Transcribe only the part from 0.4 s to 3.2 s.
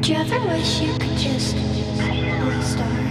wish you could just restart?